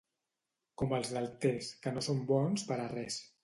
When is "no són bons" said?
1.97-2.69